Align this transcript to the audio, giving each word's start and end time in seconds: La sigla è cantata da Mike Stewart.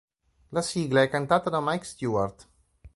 La 0.49 0.63
sigla 0.63 1.03
è 1.03 1.09
cantata 1.09 1.51
da 1.51 1.59
Mike 1.61 1.83
Stewart. 1.83 2.47